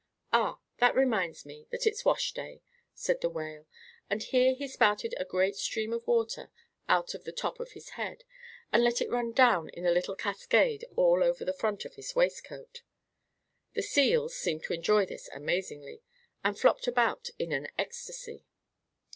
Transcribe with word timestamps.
"Ah, 0.33 0.57
that 0.79 0.95
reminds 0.95 1.45
me 1.45 1.67
that 1.69 1.85
it's 1.85 2.03
wash 2.03 2.31
day," 2.31 2.63
said 2.91 3.21
the 3.21 3.29
Whale; 3.29 3.67
and 4.09 4.23
here 4.23 4.55
he 4.55 4.67
spouted 4.67 5.13
a 5.17 5.25
great 5.25 5.55
stream 5.55 5.93
of 5.93 6.07
water 6.07 6.49
out 6.89 7.13
of 7.13 7.23
the 7.23 7.31
top 7.31 7.59
of 7.59 7.73
his 7.73 7.89
head 7.89 8.23
and 8.73 8.83
let 8.83 8.99
it 8.99 9.11
run 9.11 9.31
down 9.31 9.69
in 9.69 9.85
a 9.85 9.91
little 9.91 10.15
cascade 10.15 10.85
all 10.95 11.23
over 11.23 11.45
the 11.45 11.53
front 11.53 11.85
of 11.85 11.93
his 11.97 12.15
waistcoat. 12.15 12.81
The 13.75 13.83
seals 13.83 14.35
seemed 14.35 14.63
to 14.63 14.73
enjoy 14.73 15.05
this 15.05 15.29
amazingly, 15.29 16.01
and 16.43 16.57
flopped 16.59 16.87
about 16.87 17.29
in 17.37 17.51
an 17.51 17.67
ecstasy. 17.77 18.47